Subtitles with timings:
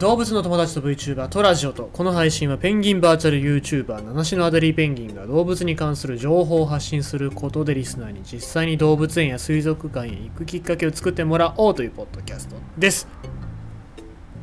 [0.00, 13.08] 動物の友達と VTuber トラジオとこの配信はペンギンバーチャル YouTuber 七種のアデリーペンギンが動物に関する情報を発信することでリスナーに実際に動物園や水族館へ行くきっかけを作ってもらおうというポッドキャストです。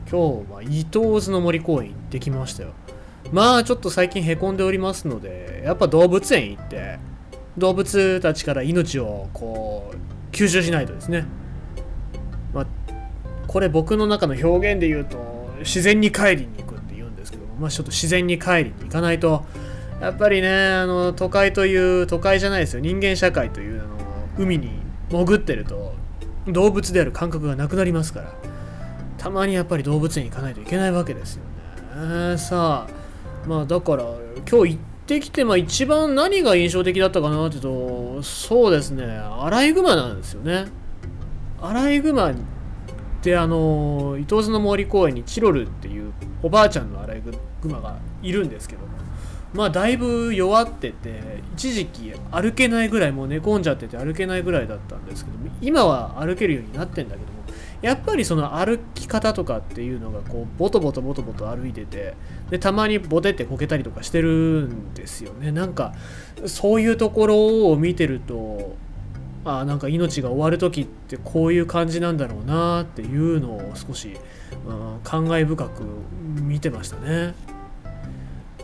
[0.07, 2.73] 今日は伊東津の森公園行ってきましたよ。
[3.31, 6.99] まあちょっと最近へこんでおりますのでやっぱ動物園行って
[7.57, 11.25] 動物たちから命をこう吸収しないとですね。
[12.53, 12.67] まあ
[13.47, 19.45] これ僕の中の表現で言うと自然に帰りに行くって言うんですけども、まあ、ちょっと自然に帰りに行かないと
[20.01, 22.79] やっぱりねあの都会という都会じゃないですよ。
[22.81, 23.97] 人間社会というあの
[24.37, 24.69] 海に
[25.09, 25.93] 潜ってると
[26.47, 28.33] 動物である感覚がなくなりますから
[29.17, 31.43] たまにやっぱり動物園行かないといけないわけですよ
[31.95, 32.37] ね。
[32.37, 34.03] さあまあだから
[34.49, 40.67] 今日行ってきて、まあ、一番何が印象的だったかなっていうとそうですねアライグマなんですよね。
[41.59, 42.33] アライグマ
[43.27, 48.87] であの伊東津の森公園にチロルっていうおばあちゃんのアライグマがいるんですけども
[49.53, 57.37] まあだいぶ弱ってて一時期歩けないぐらいもう寝込んじゃってて歩けないぐらいだったんですけども今は歩けるようになってんだけども
[57.81, 62.13] やっぱりその歩き方とかっていうのがこうボトボトボトボト歩いてて
[62.49, 65.51] でたまにボテってこけたりとかしてるんですよね。
[65.51, 65.93] なんか
[66.45, 68.77] そういうところを見てると
[69.49, 74.17] あなんか命が終わる時ってこういう感じなんだろうなっていうのを少し、
[74.67, 75.83] うん、感慨深く
[76.41, 77.33] 見てましたね。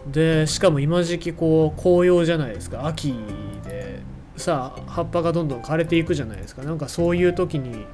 [0.08, 3.14] でしかも今時期こう紅葉じゃないですか秋
[3.64, 4.00] で
[4.36, 7.86] さあ葉っぱがどんどん枯れていくじゃないですかなんかそういう時に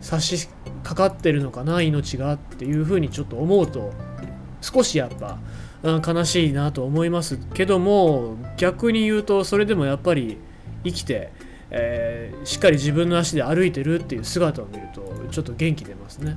[0.00, 0.48] 差し
[0.82, 3.92] 掛かってるのかな命がっていうふうにちょっと思うと
[4.60, 5.38] 少しやっぱ、
[5.82, 10.38] うん、悲しいなと思いますけども逆に言うとそれでもやっぱり
[10.84, 11.32] 生きて
[11.70, 16.36] えー、しっかり自分の足で歩いてるっていう姿を見るとちょっと元気出ますね。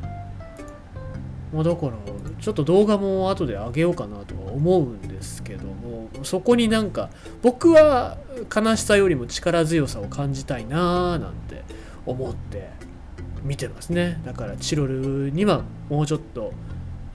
[1.53, 1.93] まあ、だから
[2.39, 7.09] ちょっと動画も後で上げようかなとは思うんですけどもそこになんか
[7.41, 8.17] 僕は
[8.53, 11.63] 悲しさよりも力強さを感じたいなーなんて
[12.05, 12.69] 思って
[13.43, 14.21] 見てますね。
[14.25, 16.53] だからチロルにはもうちょっと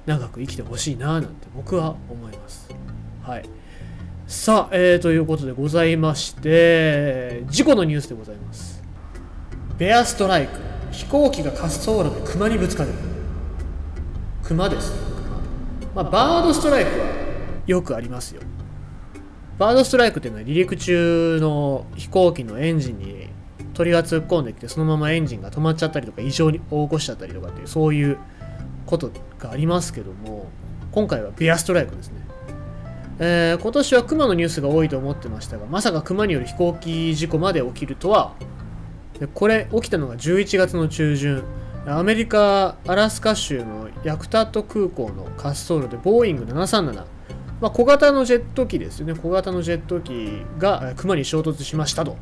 [0.06, 2.68] 長く生きてほしいなーなんて僕は思います。
[3.22, 3.48] はい。
[4.26, 8.82] さあ、えー、ということでございまして事故のニュースでございます。
[9.78, 10.58] ベアストライク。
[10.90, 12.90] 飛行機が滑走路で熊にぶつかる。
[14.42, 14.90] 熊です。
[14.90, 14.96] ね
[15.94, 17.06] まあ、バードストライクは
[17.68, 18.42] よくありますよ。
[19.58, 23.28] バードストライクっていうのは離陸中の飛行機のエンジンに
[23.74, 28.18] 鳥が突っ込んできてそのままエンジンが止まっちゃったりとか異常に起こしちゃったりとかっていうそういう
[28.86, 30.50] ことがありますけども
[30.90, 32.25] 今回はベアストライクですね。
[33.18, 38.34] えー、今年は熊のニュースが多いと思ってましたがまさか熊による飛行機事故まで起きるとは。
[39.18, 41.44] でこれ起きたのが11月の中旬。
[41.88, 46.92] アメリカ・アラスカ州のヤクタット空港の滑走路でボーイング737、
[47.60, 49.14] まあ、小型のジェット機ですよね。
[49.14, 52.16] 小型のジェット機が熊に衝突しましたと。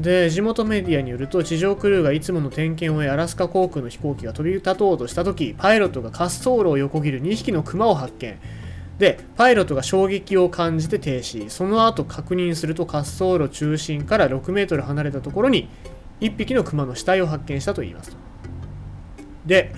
[0.00, 8.38] で地元メディアによると地上クルーがいつもの点検を終えアラスカ航空の飛行機が飛び立とうとした時パイロットが滑走路を横切る2匹の熊を発見。
[8.98, 15.68] でパイロットが衝撃を感じて停止その後確認すると滑走路中心から6メートル離れたところに
[16.20, 18.16] 1匹のクマの死体を発見したといいますと
[19.44, 19.72] で、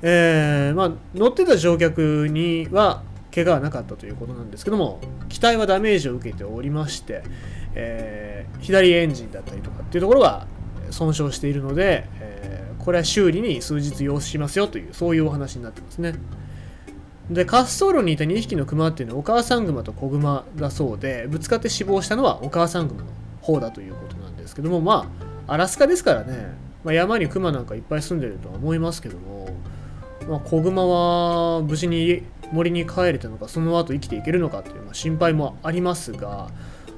[0.00, 3.02] えー、まあ、乗ってた乗客には
[3.34, 7.22] 怪我はなかったということなんですけども機体はダメージを受けておりまして、
[7.74, 10.46] えー、左エンジンだったりとかっていうところが
[10.90, 16.14] 損傷しているので、えー、これは修理に数日要しますよというそういうお話になってますね。
[17.30, 23.08] で滑走路にいた2匹のクマっていうのはお母さんグマと子グマだそうでぶつかって死亡したのはお母さんグマの
[23.40, 25.10] 方だということなんですけどもま
[25.46, 29.48] あアラスカですからね、まあ、山にクマなんかいっぱい住んでるとは思いますけども、
[30.28, 32.22] まあ、子グマは無事に
[32.52, 36.48] 森に帰れたのかその後生きていけるのかっていう、まあ、心配もありますが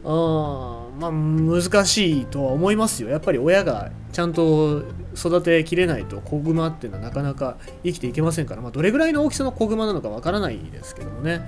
[0.05, 3.09] あまあ難しいとは思いますよ。
[3.09, 4.85] やっぱり親がちゃんと
[5.17, 11.43] 育てきれないと子グマっていうのはなかなか生きていけませんから、まあ、どれぐらいの大きさの子グマなのかわからないですけどもね、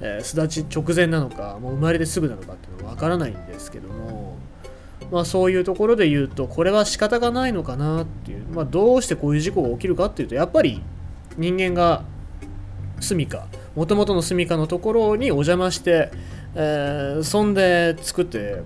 [0.00, 4.38] えー、巣立ち直前なのかもう生まれてすぐなのかっていうのはわからないんですけども。
[5.10, 10.80] まあそういうところで言うとこれは仕方がないのかなっていう、まあ、どうしてこういう事故が起きるかっていうとやっぱり
[11.36, 12.04] 人間が
[13.00, 16.12] 住みかもともとの住みかのところにお邪魔して
[16.54, 18.62] えー、そんで作って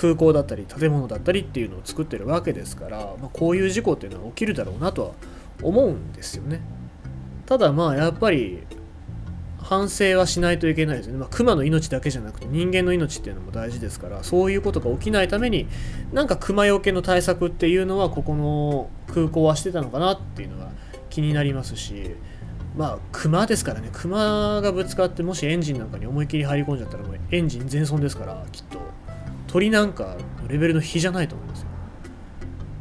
[0.00, 5.10] 空港だったり建物だったりっていうのを作ってるわけですから、まあ、こういう事故っていうのは起きるだろうなとは
[5.62, 6.62] 思うんですよね。
[7.44, 8.60] ただまあやっぱり
[9.58, 15.68] 反省はしないといけないですよね、まあ、熊の命だけじゃなくて人間の命っていうのも大事ですからそういうことが起きないために
[16.12, 20.70] なんか熊よけの対策っていうのはここの空港はしてたのかなっていうのが
[21.10, 22.14] 気になりますし
[22.74, 23.90] まあ熊ですからね。
[23.92, 28.79] 熊がぶつかってもしエンジンなんかに思いっきり入り込んじゃったらもうエンジン全損ですからきっと。
[29.50, 31.66] 鳥なんかのレベルの比じゃないと思いますよ。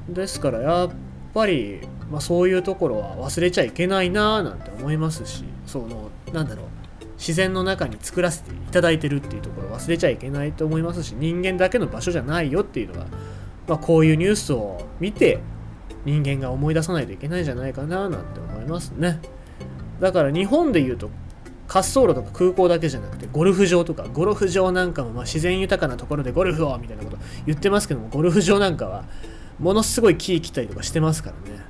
[0.10, 0.92] ですからやっ
[1.34, 1.82] ぱり、
[2.12, 6.66] まあ、そういうところは忘れちゃいけないなーなんて思いますしそのなんだろう
[7.18, 13.08] 自然の中に作らせていただいてるっていうところ忘れちゃいけないと思いますし人間だけの場所じゃないよっていうのは、
[13.68, 15.40] まあ、こういうニュースを見て
[16.06, 19.20] 人間が思い出さないといけないんじゃないかななんて思いますね。
[20.00, 21.10] だから日本で言うと
[21.72, 29.06] 滑走路とか空港だけじゃなくてゴルフ場とかゴルフ場なんかもま自然豊かなところでゴルフをみたいなこと言ってますけどもゴルフ場なんかは
[29.60, 31.62] ものすごい木切ったりとかしてますからね。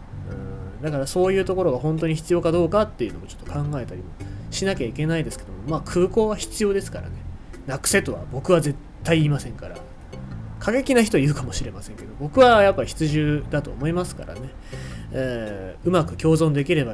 [0.78, 0.84] うん。
[0.84, 4.10] だからそういうところが本当に必要かどうかっていうのもちょっと考えたりも
[4.52, 7.16] しなきゃいけないですけどもまあ空港は必要ですからね。
[7.68, 9.76] なくせとは僕は絶対言いませんから。
[10.60, 14.50] 過激な人は言うかもしれませんけど僕はやっぱ必需だと思いますからね、
[15.14, 16.94] えー、うまく共存できれば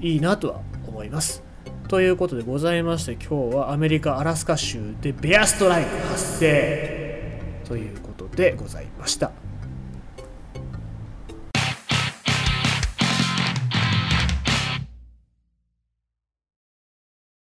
[0.00, 1.47] いいなとは思います。
[1.88, 9.47] ということでございまして今日はアメリカ・アラスカ州でベアストライク発生ということでございました。